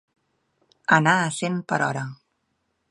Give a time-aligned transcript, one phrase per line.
[0.97, 2.07] Anar a cent per hora.